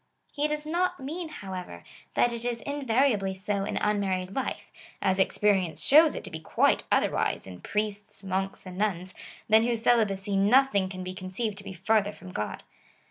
He 0.31 0.47
does 0.47 0.65
not 0.65 0.99
mean, 0.99 1.29
however, 1.29 1.83
that 2.15 2.33
it 2.33 2.43
is 2.43 2.61
invariably 2.61 3.35
so 3.35 3.65
in 3.65 3.77
un 3.77 3.99
married 3.99 4.33
life, 4.35 4.71
as 4.99 5.19
experience 5.19 5.83
shows 5.85 6.15
it 6.15 6.23
to 6.23 6.31
be 6.31 6.39
quite 6.39 6.85
otherwise 6.91 7.45
in 7.45 7.61
priests, 7.61 8.23
monks, 8.23 8.65
and 8.65 8.79
nuns, 8.79 9.13
than 9.47 9.61
whose 9.63 9.83
celibacy 9.83 10.35
nothing 10.35 10.89
can 10.89 11.03
be 11.03 11.13
conceived 11.13 11.59
to 11.59 11.63
be 11.63 11.73
farther 11.73 12.13
from 12.13 12.31
God. 12.31 12.63